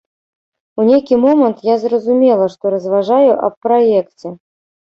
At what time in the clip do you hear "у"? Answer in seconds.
0.79-0.85